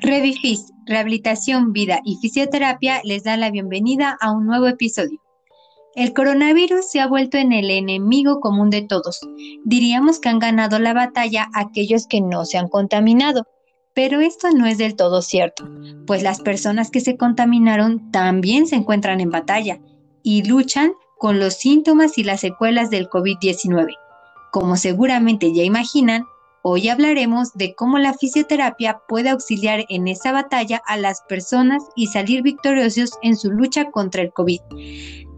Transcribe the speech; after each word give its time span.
Revifis, 0.00 0.72
Rehabilitación, 0.86 1.72
Vida 1.72 2.00
y 2.04 2.16
Fisioterapia 2.16 3.00
les 3.04 3.24
da 3.24 3.36
la 3.36 3.50
bienvenida 3.50 4.16
a 4.20 4.32
un 4.32 4.46
nuevo 4.46 4.66
episodio. 4.66 5.18
El 5.94 6.12
coronavirus 6.12 6.90
se 6.90 7.00
ha 7.00 7.06
vuelto 7.06 7.38
en 7.38 7.52
el 7.52 7.70
enemigo 7.70 8.40
común 8.40 8.68
de 8.68 8.82
todos. 8.82 9.20
Diríamos 9.64 10.18
que 10.18 10.28
han 10.28 10.40
ganado 10.40 10.78
la 10.78 10.92
batalla 10.92 11.48
aquellos 11.54 12.06
que 12.06 12.20
no 12.20 12.44
se 12.44 12.58
han 12.58 12.68
contaminado, 12.68 13.46
pero 13.94 14.20
esto 14.20 14.50
no 14.50 14.66
es 14.66 14.76
del 14.76 14.96
todo 14.96 15.22
cierto, 15.22 15.68
pues 16.06 16.22
las 16.22 16.40
personas 16.40 16.90
que 16.90 17.00
se 17.00 17.16
contaminaron 17.16 18.10
también 18.10 18.66
se 18.66 18.74
encuentran 18.74 19.20
en 19.20 19.30
batalla 19.30 19.78
y 20.22 20.42
luchan 20.42 20.92
con 21.16 21.38
los 21.38 21.54
síntomas 21.54 22.18
y 22.18 22.24
las 22.24 22.40
secuelas 22.40 22.90
del 22.90 23.08
COVID-19. 23.08 23.94
Como 24.54 24.76
seguramente 24.76 25.52
ya 25.52 25.64
imaginan, 25.64 26.26
Hoy 26.66 26.88
hablaremos 26.88 27.52
de 27.52 27.74
cómo 27.74 27.98
la 27.98 28.14
fisioterapia 28.14 29.02
puede 29.06 29.28
auxiliar 29.28 29.84
en 29.90 30.08
esa 30.08 30.32
batalla 30.32 30.80
a 30.86 30.96
las 30.96 31.20
personas 31.28 31.82
y 31.94 32.06
salir 32.06 32.40
victoriosos 32.42 33.18
en 33.20 33.36
su 33.36 33.50
lucha 33.50 33.90
contra 33.90 34.22
el 34.22 34.32
COVID. 34.32 34.60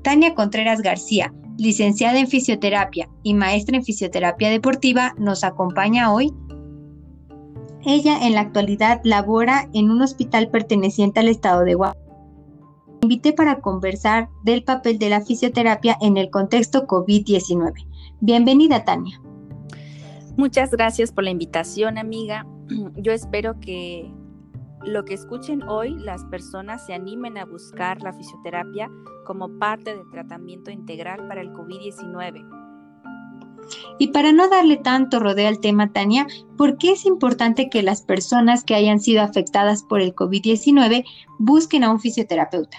Tania 0.02 0.37
Contreras 0.37 0.83
García, 0.83 1.34
licenciada 1.59 2.20
en 2.20 2.29
fisioterapia 2.29 3.09
y 3.25 3.34
maestra 3.34 3.77
en 3.77 3.84
fisioterapia 3.84 4.51
deportiva, 4.51 5.15
nos 5.19 5.42
acompaña 5.42 6.12
hoy. 6.12 6.33
Ella 7.84 8.25
en 8.25 8.34
la 8.34 8.42
actualidad 8.42 9.01
labora 9.03 9.69
en 9.75 9.91
un 9.91 10.03
hospital 10.03 10.48
perteneciente 10.51 11.19
al 11.19 11.28
estado 11.28 11.64
de 11.64 11.75
Oaxaca. 11.75 11.98
Invité 13.03 13.33
para 13.33 13.61
conversar 13.61 14.28
del 14.45 14.62
papel 14.62 15.01
de 15.01 15.11
la 15.11 15.23
fisioterapia 15.23 15.97
en 16.01 16.19
el 16.19 16.30
contexto 16.30 16.87
COVID-19. 16.87 17.73
Bienvenida, 18.20 18.84
Tania. 18.84 19.20
Muchas 20.36 20.70
gracias 20.70 21.12
por 21.12 21.25
la 21.25 21.31
invitación, 21.31 21.98
amiga. 21.98 22.47
Yo 22.97 23.12
espero 23.12 23.61
que 23.61 24.11
lo 24.84 25.05
que 25.05 25.14
escuchen 25.14 25.62
hoy 25.64 25.98
las 25.98 26.25
personas 26.25 26.87
se 26.87 26.94
animen 26.94 27.37
a 27.37 27.44
buscar 27.44 28.00
la 28.03 28.12
fisioterapia 28.12 28.91
como 29.27 29.59
parte 29.59 29.97
del 29.97 30.09
tratamiento 30.11 30.70
integral 30.70 31.27
para 31.28 31.41
el 31.42 31.53
COVID-19. 31.53 32.48
Y 33.98 34.09
para 34.09 34.33
no 34.33 34.48
darle 34.48 34.77
tanto 34.77 35.19
rodeo 35.19 35.48
al 35.48 35.59
tema, 35.59 35.92
Tania, 35.92 36.27
¿por 36.56 36.78
qué 36.78 36.92
es 36.92 37.05
importante 37.05 37.69
que 37.69 37.83
las 37.83 38.03
personas 38.03 38.64
que 38.64 38.75
hayan 38.75 39.00
sido 39.00 39.22
afectadas 39.22 39.83
por 39.83 40.00
el 40.00 40.14
COVID-19 40.14 41.05
busquen 41.39 41.84
a 41.84 41.91
un 41.91 42.00
fisioterapeuta? 42.00 42.78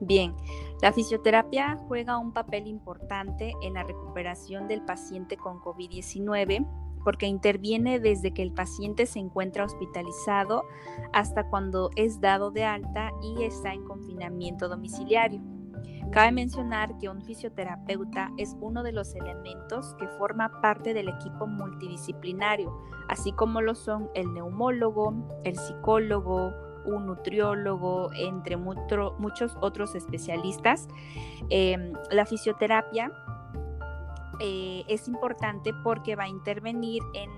Bien, 0.00 0.34
la 0.82 0.92
fisioterapia 0.92 1.76
juega 1.86 2.18
un 2.18 2.32
papel 2.32 2.66
importante 2.66 3.54
en 3.62 3.74
la 3.74 3.84
recuperación 3.84 4.66
del 4.66 4.82
paciente 4.82 5.36
con 5.36 5.60
COVID-19 5.60 6.66
porque 7.04 7.26
interviene 7.26 8.00
desde 8.00 8.34
que 8.34 8.42
el 8.42 8.52
paciente 8.52 9.06
se 9.06 9.20
encuentra 9.20 9.64
hospitalizado 9.64 10.64
hasta 11.12 11.48
cuando 11.48 11.90
es 11.94 12.20
dado 12.20 12.50
de 12.50 12.64
alta 12.64 13.12
y 13.22 13.44
está 13.44 13.72
en 13.72 13.84
confinamiento 13.84 14.68
domiciliario. 14.68 15.40
Cabe 16.10 16.32
mencionar 16.32 16.98
que 16.98 17.08
un 17.08 17.22
fisioterapeuta 17.22 18.32
es 18.36 18.56
uno 18.60 18.82
de 18.82 18.90
los 18.90 19.14
elementos 19.14 19.94
que 20.00 20.08
forma 20.08 20.60
parte 20.60 20.94
del 20.94 21.08
equipo 21.08 21.46
multidisciplinario, 21.46 22.76
así 23.08 23.30
como 23.30 23.60
lo 23.60 23.76
son 23.76 24.10
el 24.14 24.34
neumólogo, 24.34 25.14
el 25.44 25.56
psicólogo, 25.56 26.52
un 26.84 27.06
nutriólogo, 27.06 28.10
entre 28.14 28.56
muchos 28.56 29.56
otros 29.60 29.94
especialistas. 29.94 30.88
Em, 31.48 31.92
la 32.10 32.26
fisioterapia 32.26 33.12
eh, 34.40 34.84
es 34.88 35.08
importante 35.08 35.72
porque 35.84 36.16
va 36.16 36.24
a 36.24 36.28
intervenir 36.28 37.02
en 37.14 37.30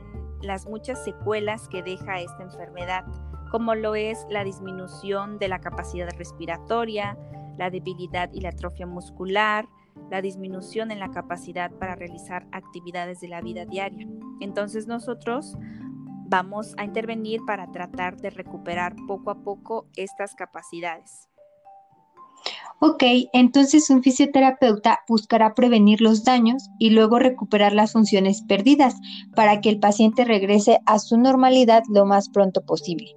las 0.43 0.67
muchas 0.67 1.03
secuelas 1.05 1.69
que 1.69 1.83
deja 1.83 2.21
esta 2.21 2.43
enfermedad, 2.43 3.05
como 3.51 3.75
lo 3.75 3.95
es 3.95 4.27
la 4.31 4.45
disminución 4.45 5.39
de 5.39 5.49
la 5.49 5.61
capacidad 5.61 6.09
respiratoria, 6.17 7.17
la 7.57 7.71
debilidad 7.71 8.31
y 8.33 8.41
la 8.41 8.51
atrofia 8.51 8.87
muscular, 8.87 9.69
la 10.11 10.21
disminución 10.21 10.91
en 10.91 10.99
la 10.99 11.11
capacidad 11.11 11.71
para 11.73 11.95
realizar 11.95 12.47
actividades 12.53 13.21
de 13.21 13.29
la 13.29 13.41
vida 13.41 13.65
diaria. 13.65 14.07
Entonces 14.41 14.87
nosotros 14.87 15.57
vamos 16.27 16.75
a 16.77 16.85
intervenir 16.85 17.41
para 17.47 17.71
tratar 17.71 18.17
de 18.17 18.31
recuperar 18.31 18.95
poco 19.07 19.31
a 19.31 19.43
poco 19.43 19.87
estas 19.97 20.35
capacidades. 20.35 21.29
Ok, 22.81 23.03
entonces 23.33 23.89
un 23.89 24.03
fisioterapeuta 24.03 25.01
buscará 25.09 25.55
prevenir 25.55 26.01
los 26.01 26.25
daños 26.25 26.69
y 26.79 26.91
luego 26.91 27.19
recuperar 27.19 27.73
las 27.73 27.93
funciones 27.93 28.43
perdidas 28.43 28.97
para 29.35 29.61
que 29.61 29.71
el 29.71 29.79
paciente 29.79 30.25
regrese 30.25 30.81
a 30.85 30.99
su 30.99 31.17
normalidad 31.17 31.83
lo 31.89 32.05
más 32.05 32.29
pronto 32.29 32.63
posible. 32.67 33.17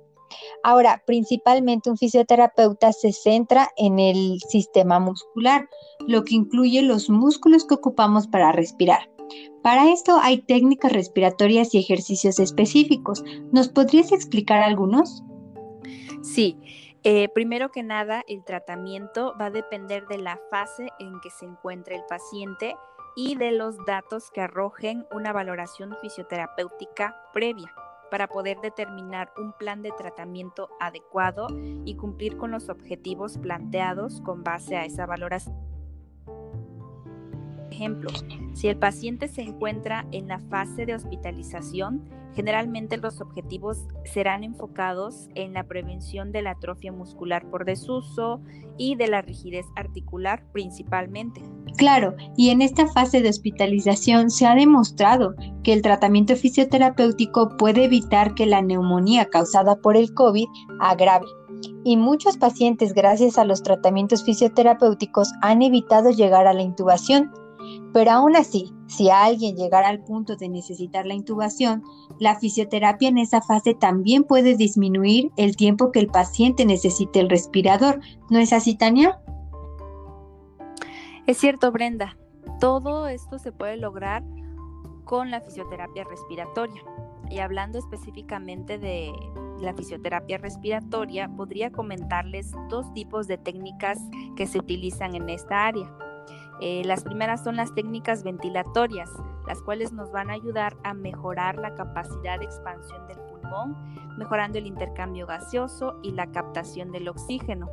Ahora, 0.63 1.03
principalmente 1.05 1.89
un 1.89 1.97
fisioterapeuta 1.97 2.93
se 2.93 3.11
centra 3.11 3.69
en 3.77 3.99
el 3.99 4.39
sistema 4.47 4.99
muscular, 4.99 5.67
lo 6.07 6.23
que 6.23 6.35
incluye 6.35 6.81
los 6.81 7.09
músculos 7.09 7.65
que 7.65 7.75
ocupamos 7.75 8.27
para 8.27 8.51
respirar. 8.51 9.09
Para 9.61 9.91
esto 9.91 10.17
hay 10.21 10.41
técnicas 10.41 10.91
respiratorias 10.91 11.73
y 11.73 11.79
ejercicios 11.79 12.39
específicos. 12.39 13.23
¿Nos 13.51 13.69
podrías 13.69 14.11
explicar 14.11 14.63
algunos? 14.63 15.23
Sí. 16.21 16.57
Eh, 17.03 17.29
primero 17.29 17.69
que 17.71 17.83
nada, 17.83 18.23
el 18.27 18.43
tratamiento 18.43 19.33
va 19.39 19.45
a 19.45 19.51
depender 19.51 20.07
de 20.07 20.17
la 20.17 20.39
fase 20.49 20.89
en 20.99 21.19
que 21.21 21.29
se 21.29 21.45
encuentre 21.45 21.95
el 21.95 22.03
paciente 22.09 22.75
y 23.15 23.35
de 23.35 23.51
los 23.51 23.77
datos 23.85 24.29
que 24.31 24.41
arrojen 24.41 25.05
una 25.11 25.31
valoración 25.31 25.95
fisioterapéutica 26.01 27.15
previa 27.33 27.73
para 28.11 28.27
poder 28.27 28.59
determinar 28.61 29.31
un 29.37 29.53
plan 29.53 29.81
de 29.81 29.91
tratamiento 29.91 30.69
adecuado 30.79 31.47
y 31.85 31.95
cumplir 31.95 32.37
con 32.37 32.51
los 32.51 32.69
objetivos 32.69 33.37
planteados 33.37 34.21
con 34.21 34.43
base 34.43 34.75
a 34.75 34.85
esa 34.85 35.05
valoración 35.05 35.66
ejemplo, 37.77 38.09
si 38.53 38.67
el 38.67 38.77
paciente 38.77 39.27
se 39.27 39.43
encuentra 39.43 40.07
en 40.11 40.27
la 40.27 40.39
fase 40.39 40.85
de 40.87 40.95
hospitalización, 40.95 42.03
generalmente 42.33 42.97
los 42.97 43.21
objetivos 43.21 43.85
serán 44.03 44.43
enfocados 44.43 45.29
en 45.35 45.53
la 45.53 45.63
prevención 45.63 46.31
de 46.31 46.41
la 46.41 46.51
atrofia 46.51 46.91
muscular 46.91 47.49
por 47.49 47.65
desuso 47.65 48.41
y 48.77 48.95
de 48.95 49.07
la 49.07 49.21
rigidez 49.21 49.65
articular 49.75 50.43
principalmente. 50.51 51.41
Claro, 51.77 52.15
y 52.35 52.49
en 52.49 52.63
esta 52.63 52.87
fase 52.87 53.21
de 53.21 53.29
hospitalización 53.29 54.31
se 54.31 54.47
ha 54.47 54.55
demostrado 54.55 55.35
que 55.63 55.73
el 55.73 55.83
tratamiento 55.83 56.35
fisioterapéutico 56.35 57.57
puede 57.57 57.85
evitar 57.85 58.33
que 58.33 58.47
la 58.47 58.61
neumonía 58.61 59.25
causada 59.25 59.75
por 59.75 59.97
el 59.97 60.13
COVID 60.13 60.47
agrave 60.79 61.27
y 61.83 61.97
muchos 61.97 62.37
pacientes 62.37 62.93
gracias 62.93 63.37
a 63.37 63.45
los 63.45 63.63
tratamientos 63.63 64.23
fisioterapéuticos 64.23 65.31
han 65.41 65.61
evitado 65.61 66.11
llegar 66.11 66.47
a 66.47 66.53
la 66.53 66.61
intubación. 66.61 67.31
Pero 67.97 68.11
aún 68.11 68.35
así, 68.35 68.71
si 68.85 69.09
alguien 69.09 69.55
llegara 69.55 69.87
al 69.87 70.03
punto 70.03 70.35
de 70.35 70.49
necesitar 70.49 71.07
la 71.07 71.15
intubación, 71.15 71.81
la 72.19 72.39
fisioterapia 72.39 73.09
en 73.09 73.17
esa 73.17 73.41
fase 73.41 73.73
también 73.73 74.23
puede 74.23 74.55
disminuir 74.55 75.31
el 75.35 75.55
tiempo 75.55 75.91
que 75.91 75.97
el 75.97 76.05
paciente 76.05 76.63
necesite 76.63 77.19
el 77.19 77.27
respirador. 77.27 77.99
¿No 78.29 78.37
es 78.37 78.53
así, 78.53 78.75
Tania? 78.77 79.19
Es 81.25 81.39
cierto, 81.39 81.71
Brenda. 81.71 82.19
Todo 82.59 83.07
esto 83.07 83.39
se 83.39 83.51
puede 83.51 83.77
lograr 83.77 84.23
con 85.03 85.31
la 85.31 85.41
fisioterapia 85.41 86.03
respiratoria. 86.03 86.83
Y 87.31 87.39
hablando 87.39 87.79
específicamente 87.79 88.77
de 88.77 89.11
la 89.59 89.73
fisioterapia 89.73 90.37
respiratoria, 90.37 91.29
podría 91.35 91.71
comentarles 91.71 92.51
dos 92.69 92.93
tipos 92.93 93.27
de 93.27 93.39
técnicas 93.39 93.97
que 94.35 94.45
se 94.45 94.59
utilizan 94.59 95.15
en 95.15 95.29
esta 95.29 95.65
área. 95.65 95.91
Eh, 96.59 96.81
las 96.85 97.03
primeras 97.03 97.43
son 97.43 97.55
las 97.55 97.73
técnicas 97.75 98.23
ventilatorias, 98.23 99.11
las 99.47 99.61
cuales 99.61 99.93
nos 99.93 100.11
van 100.11 100.29
a 100.29 100.33
ayudar 100.33 100.75
a 100.83 100.93
mejorar 100.93 101.57
la 101.57 101.75
capacidad 101.75 102.39
de 102.39 102.45
expansión 102.45 103.07
del 103.07 103.17
pulmón, 103.19 103.77
mejorando 104.17 104.57
el 104.57 104.65
intercambio 104.65 105.27
gaseoso 105.27 105.99
y 106.01 106.11
la 106.11 106.31
captación 106.31 106.91
del 106.91 107.09
oxígeno. 107.09 107.69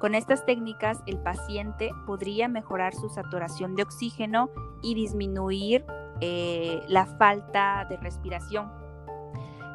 Con 0.00 0.14
estas 0.14 0.44
técnicas, 0.44 1.02
el 1.06 1.18
paciente 1.18 1.90
podría 2.06 2.46
mejorar 2.46 2.94
su 2.94 3.08
saturación 3.08 3.74
de 3.74 3.82
oxígeno 3.82 4.50
y 4.82 4.94
disminuir 4.94 5.84
eh, 6.20 6.82
la 6.88 7.06
falta 7.06 7.86
de 7.88 7.96
respiración. 7.96 8.70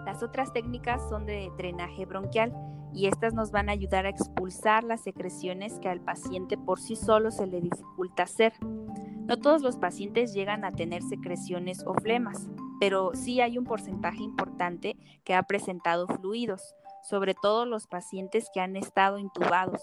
Las 0.05 0.23
otras 0.23 0.53
técnicas 0.53 1.07
son 1.09 1.25
de 1.25 1.51
drenaje 1.57 2.05
bronquial 2.05 2.53
y 2.93 3.07
estas 3.07 3.33
nos 3.33 3.51
van 3.51 3.69
a 3.69 3.73
ayudar 3.73 4.05
a 4.05 4.09
expulsar 4.09 4.83
las 4.83 5.01
secreciones 5.01 5.79
que 5.79 5.89
al 5.89 6.01
paciente 6.01 6.57
por 6.57 6.79
sí 6.79 6.95
solo 6.95 7.31
se 7.31 7.47
le 7.47 7.61
dificulta 7.61 8.23
hacer. 8.23 8.53
No 8.61 9.37
todos 9.37 9.61
los 9.61 9.77
pacientes 9.77 10.33
llegan 10.33 10.65
a 10.65 10.71
tener 10.71 11.03
secreciones 11.03 11.83
o 11.85 11.93
flemas, 11.93 12.47
pero 12.79 13.11
sí 13.13 13.41
hay 13.41 13.57
un 13.57 13.65
porcentaje 13.65 14.23
importante 14.23 14.97
que 15.23 15.35
ha 15.35 15.43
presentado 15.43 16.07
fluidos, 16.07 16.75
sobre 17.03 17.35
todo 17.35 17.65
los 17.65 17.87
pacientes 17.87 18.49
que 18.53 18.61
han 18.61 18.75
estado 18.75 19.19
intubados. 19.19 19.81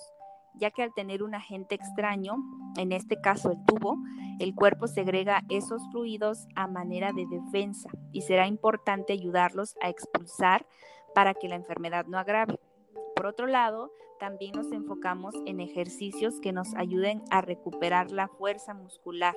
ya 0.58 0.70
que 0.70 0.82
al 0.82 0.94
tener 0.94 1.22
un 1.22 1.34
agente 1.34 1.74
extraño, 1.74 2.36
en 2.78 2.92
este 2.92 3.20
caso 3.20 3.52
el 3.52 3.62
tubo, 3.66 3.98
el 4.38 4.54
cuerpo 4.54 4.86
segrega 4.86 5.42
esos 5.50 5.82
fluidos 5.90 6.46
a 6.54 6.66
manera 6.66 7.12
de 7.12 7.26
defensa 7.26 7.90
y 8.10 8.22
será 8.22 8.46
importante 8.46 9.12
ayudarlos 9.12 9.76
a 9.82 9.90
expulsar 9.90 10.66
para 11.14 11.34
que 11.34 11.48
la 11.48 11.56
enfermedad 11.56 12.06
no 12.06 12.18
agrave. 12.18 12.58
Por 13.16 13.24
otro 13.24 13.46
lado, 13.46 13.94
también 14.20 14.52
nos 14.52 14.70
enfocamos 14.72 15.34
en 15.46 15.60
ejercicios 15.60 16.38
que 16.38 16.52
nos 16.52 16.74
ayuden 16.74 17.22
a 17.30 17.40
recuperar 17.40 18.10
la 18.10 18.28
fuerza 18.28 18.74
muscular. 18.74 19.34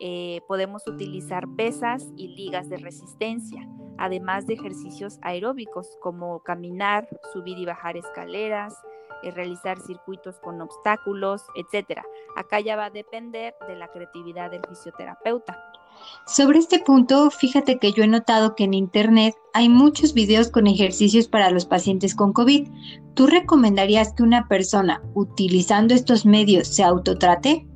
Eh, 0.00 0.40
podemos 0.48 0.88
utilizar 0.88 1.44
pesas 1.54 2.10
y 2.16 2.28
ligas 2.28 2.70
de 2.70 2.78
resistencia, 2.78 3.68
además 3.98 4.46
de 4.46 4.54
ejercicios 4.54 5.18
aeróbicos 5.20 5.98
como 6.00 6.40
caminar, 6.40 7.06
subir 7.34 7.58
y 7.58 7.66
bajar 7.66 7.98
escaleras, 7.98 8.74
realizar 9.30 9.78
circuitos 9.80 10.38
con 10.40 10.60
obstáculos, 10.60 11.44
etc. 11.54 12.00
Acá 12.36 12.60
ya 12.60 12.76
va 12.76 12.86
a 12.86 12.90
depender 12.90 13.54
de 13.68 13.76
la 13.76 13.88
creatividad 13.88 14.50
del 14.50 14.62
fisioterapeuta. 14.68 15.58
Sobre 16.26 16.58
este 16.58 16.78
punto, 16.78 17.30
fíjate 17.30 17.78
que 17.78 17.92
yo 17.92 18.02
he 18.02 18.08
notado 18.08 18.54
que 18.54 18.64
en 18.64 18.74
Internet 18.74 19.34
hay 19.52 19.68
muchos 19.68 20.14
videos 20.14 20.50
con 20.50 20.66
ejercicios 20.66 21.28
para 21.28 21.50
los 21.50 21.66
pacientes 21.66 22.14
con 22.14 22.32
COVID. 22.32 22.68
¿Tú 23.14 23.26
recomendarías 23.26 24.12
que 24.14 24.22
una 24.22 24.48
persona 24.48 25.02
utilizando 25.14 25.94
estos 25.94 26.24
medios 26.24 26.68
se 26.68 26.82
autotrate? 26.82 27.66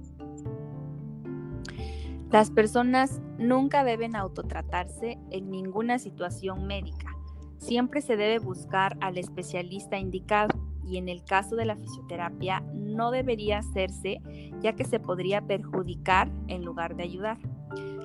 Las 2.31 2.51
personas 2.51 3.21
nunca 3.39 3.85
deben 3.85 4.17
autotratarse 4.17 5.19
en 5.31 5.51
ninguna 5.51 5.99
situación 5.99 6.67
médica. 6.67 7.17
Siempre 7.59 8.01
se 8.01 8.17
debe 8.17 8.39
buscar 8.39 8.97
al 9.01 9.19
especialista 9.19 9.99
indicado 9.99 10.66
y 10.87 10.97
en 10.97 11.09
el 11.09 11.25
caso 11.25 11.57
de 11.57 11.65
la 11.65 11.77
fisioterapia 11.77 12.63
no 12.75 13.11
debería 13.11 13.59
hacerse 13.59 14.21
ya 14.61 14.75
que 14.75 14.85
se 14.85 15.01
podría 15.01 15.41
perjudicar 15.41 16.31
en 16.49 16.65
lugar 16.65 16.97
de 16.97 17.03
ayudar. 17.03 17.39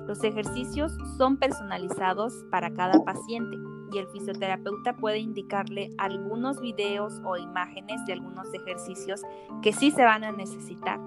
Los 0.06 0.22
ejercicios 0.24 0.92
son 1.16 1.38
personalizados 1.38 2.34
para 2.50 2.72
cada 2.74 3.04
paciente 3.04 3.56
y 3.92 3.98
el 3.98 4.08
fisioterapeuta 4.08 4.96
puede 4.96 5.18
indicarle 5.18 5.90
algunos 5.98 6.60
videos 6.60 7.20
o 7.24 7.36
imágenes 7.36 8.04
de 8.06 8.14
algunos 8.14 8.52
ejercicios 8.52 9.22
que 9.62 9.72
sí 9.72 9.90
se 9.90 10.02
van 10.02 10.24
a 10.24 10.32
necesitar, 10.32 10.98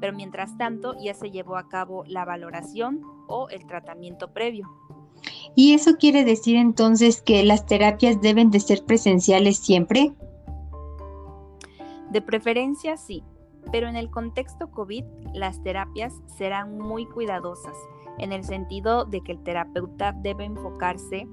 pero 0.00 0.12
mientras 0.12 0.56
tanto 0.58 0.94
ya 1.02 1.14
se 1.14 1.30
llevó 1.30 1.56
a 1.56 1.68
cabo 1.68 2.04
la 2.06 2.24
valoración 2.24 3.02
o 3.28 3.48
el 3.48 3.66
tratamiento 3.66 4.32
previo. 4.32 4.68
¿Y 5.54 5.74
eso 5.74 5.96
quiere 5.98 6.24
decir 6.24 6.56
entonces 6.56 7.22
que 7.22 7.44
las 7.44 7.66
terapias 7.66 8.20
deben 8.20 8.50
de 8.50 8.60
ser 8.60 8.84
presenciales 8.84 9.58
siempre? 9.58 10.12
De 12.12 12.20
preferencia 12.20 12.98
sí, 12.98 13.24
pero 13.70 13.88
en 13.88 13.96
el 13.96 14.10
contexto 14.10 14.70
COVID 14.70 15.02
las 15.32 15.62
terapias 15.62 16.12
serán 16.26 16.76
muy 16.76 17.06
cuidadosas, 17.06 17.74
en 18.18 18.32
el 18.32 18.44
sentido 18.44 19.06
de 19.06 19.22
que 19.22 19.32
el 19.32 19.42
terapeuta 19.42 20.12
debe 20.12 20.44
enfocarse, 20.44 21.26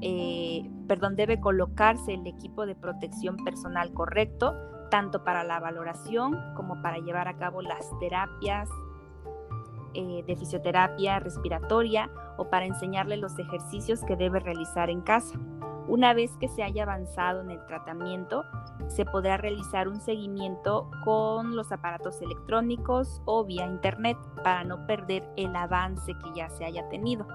eh, 0.00 0.68
perdón, 0.88 1.14
debe 1.14 1.38
colocarse 1.38 2.14
el 2.14 2.26
equipo 2.26 2.66
de 2.66 2.74
protección 2.74 3.36
personal 3.36 3.92
correcto, 3.94 4.56
tanto 4.90 5.22
para 5.22 5.44
la 5.44 5.60
valoración 5.60 6.36
como 6.56 6.82
para 6.82 6.98
llevar 6.98 7.28
a 7.28 7.36
cabo 7.36 7.62
las 7.62 7.88
terapias 8.00 8.68
eh, 9.94 10.24
de 10.26 10.36
fisioterapia 10.36 11.20
respiratoria 11.20 12.10
o 12.38 12.50
para 12.50 12.66
enseñarle 12.66 13.18
los 13.18 13.38
ejercicios 13.38 14.02
que 14.02 14.16
debe 14.16 14.40
realizar 14.40 14.90
en 14.90 15.00
casa. 15.00 15.38
Una 15.88 16.12
vez 16.12 16.30
que 16.38 16.48
se 16.48 16.62
haya 16.62 16.82
avanzado 16.82 17.40
en 17.40 17.50
el 17.50 17.64
tratamiento, 17.66 18.44
se 18.88 19.06
podrá 19.06 19.38
realizar 19.38 19.88
un 19.88 20.00
seguimiento 20.00 20.90
con 21.02 21.56
los 21.56 21.72
aparatos 21.72 22.20
electrónicos 22.20 23.22
o 23.24 23.44
vía 23.44 23.64
internet 23.64 24.18
para 24.44 24.64
no 24.64 24.86
perder 24.86 25.26
el 25.36 25.56
avance 25.56 26.12
que 26.12 26.30
ya 26.36 26.50
se 26.50 26.66
haya 26.66 26.86
tenido. 26.90 27.26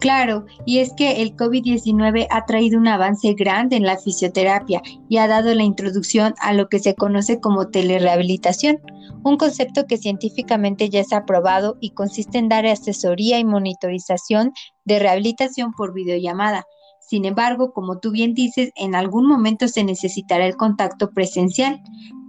Claro, 0.00 0.46
y 0.64 0.78
es 0.78 0.94
que 0.94 1.20
el 1.20 1.36
COVID-19 1.36 2.26
ha 2.30 2.46
traído 2.46 2.78
un 2.78 2.88
avance 2.88 3.34
grande 3.34 3.76
en 3.76 3.84
la 3.84 3.98
fisioterapia 3.98 4.80
y 5.10 5.18
ha 5.18 5.28
dado 5.28 5.54
la 5.54 5.62
introducción 5.62 6.34
a 6.40 6.54
lo 6.54 6.70
que 6.70 6.78
se 6.78 6.94
conoce 6.94 7.38
como 7.38 7.68
telerehabilitación, 7.68 8.80
un 9.22 9.36
concepto 9.36 9.86
que 9.86 9.98
científicamente 9.98 10.88
ya 10.88 11.00
es 11.00 11.12
aprobado 11.12 11.76
y 11.80 11.90
consiste 11.90 12.38
en 12.38 12.48
dar 12.48 12.66
asesoría 12.66 13.38
y 13.38 13.44
monitorización 13.44 14.52
de 14.84 14.98
rehabilitación 14.98 15.72
por 15.72 15.92
videollamada. 15.92 16.64
Sin 17.00 17.24
embargo, 17.24 17.72
como 17.72 17.98
tú 17.98 18.12
bien 18.12 18.34
dices, 18.34 18.70
en 18.76 18.94
algún 18.94 19.26
momento 19.26 19.68
se 19.68 19.84
necesitará 19.84 20.46
el 20.46 20.56
contacto 20.56 21.10
presencial. 21.10 21.80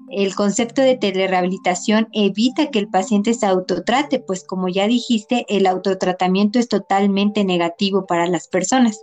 El 0.09 0.35
concepto 0.35 0.81
de 0.81 0.97
telerehabilitación 0.97 2.09
evita 2.11 2.69
que 2.71 2.79
el 2.79 2.89
paciente 2.89 3.33
se 3.33 3.45
autotrate, 3.45 4.19
pues 4.19 4.43
como 4.43 4.67
ya 4.67 4.87
dijiste, 4.87 5.45
el 5.47 5.67
autotratamiento 5.67 6.59
es 6.59 6.67
totalmente 6.67 7.45
negativo 7.45 8.05
para 8.05 8.27
las 8.27 8.47
personas. 8.47 8.99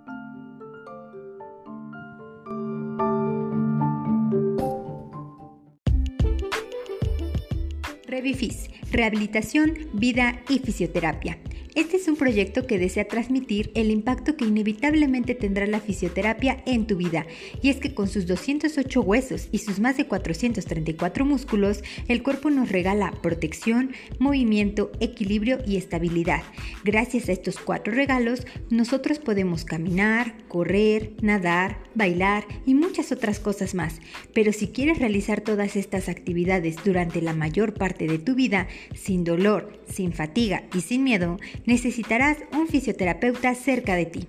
Revifis, 8.15 8.71
rehabilitación, 8.93 9.89
vida 9.93 10.41
y 10.49 10.61
fisioterapia. 10.61 11.37
Este 11.75 11.97
es 11.97 12.07
un 12.07 12.15
proyecto 12.15 12.69
que 12.69 12.79
desea 12.79 13.09
transmitir 13.09 13.73
el 13.75 13.91
impacto 13.91 14.37
que 14.37 14.45
inevitablemente 14.45 15.35
tendrá 15.35 15.67
la 15.67 15.81
fisioterapia 15.81 16.63
en 16.67 16.87
tu 16.87 16.97
vida, 16.97 17.27
y 17.63 17.71
es 17.71 17.79
que 17.79 17.95
con 17.95 18.07
sus 18.07 18.29
208 18.29 19.01
huesos 19.01 19.49
y 19.51 19.59
sus 19.59 19.81
más 19.81 19.97
de 19.97 20.07
434 20.07 21.25
músculos, 21.25 21.83
el 22.07 22.23
cuerpo 22.23 22.51
nos 22.51 22.69
regala 22.69 23.13
protección, 23.21 23.91
movimiento, 24.21 24.93
equilibrio 25.01 25.59
y 25.67 25.77
estabilidad. 25.77 26.45
Gracias 26.85 27.29
a 27.29 27.33
estos 27.33 27.59
cuatro 27.59 27.93
regalos, 27.93 28.47
nosotros 28.71 29.19
podemos 29.19 29.65
caminar, 29.65 30.37
correr, 30.47 31.15
nadar, 31.23 31.81
bailar 31.97 32.47
y 32.65 32.75
muchas 32.75 33.11
otras 33.11 33.41
cosas 33.41 33.75
más. 33.75 33.99
Pero 34.33 34.53
si 34.53 34.69
quieres 34.69 35.01
realizar 35.01 35.41
todas 35.41 35.75
estas 35.75 36.09
actividades 36.09 36.77
durante 36.85 37.21
la 37.21 37.33
mayor 37.33 37.75
de 38.07 38.19
tu 38.19 38.35
vida, 38.35 38.69
sin 38.95 39.25
dolor, 39.25 39.81
sin 39.89 40.13
fatiga 40.13 40.65
y 40.75 40.81
sin 40.81 41.05
miedo, 41.05 41.39
necesitarás 41.67 42.39
un 42.53 42.69
fisioterapeuta 42.69 43.55
cerca 43.55 43.97
de 43.97 44.07
ti. 44.07 44.27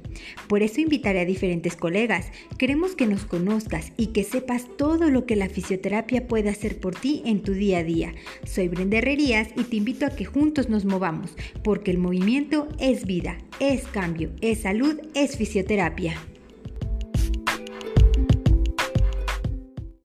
Por 0.47 0.63
eso 0.63 0.81
invitaré 0.81 1.21
a 1.21 1.25
diferentes 1.25 1.75
colegas. 1.75 2.31
Queremos 2.57 2.95
que 2.95 3.07
nos 3.07 3.25
conozcas 3.25 3.91
y 3.97 4.07
que 4.07 4.23
sepas 4.23 4.65
todo 4.77 5.09
lo 5.09 5.25
que 5.25 5.35
la 5.35 5.49
fisioterapia 5.49 6.27
puede 6.27 6.49
hacer 6.49 6.79
por 6.79 6.95
ti 6.95 7.21
en 7.25 7.41
tu 7.41 7.53
día 7.53 7.79
a 7.79 7.83
día. 7.83 8.13
Soy 8.45 8.67
Brenda 8.67 8.97
Herrerías 8.97 9.49
y 9.55 9.63
te 9.63 9.77
invito 9.77 10.05
a 10.05 10.11
que 10.11 10.25
juntos 10.25 10.69
nos 10.69 10.85
movamos, 10.85 11.31
porque 11.63 11.91
el 11.91 11.97
movimiento 11.97 12.67
es 12.79 13.05
vida, 13.05 13.37
es 13.59 13.83
cambio, 13.83 14.31
es 14.41 14.61
salud, 14.61 14.99
es 15.13 15.37
fisioterapia. 15.37 16.15